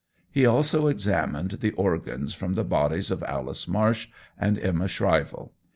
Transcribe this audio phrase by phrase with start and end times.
[0.31, 5.51] He also examined the organs from the bodies of Alice Marsh and Emma Shrivell.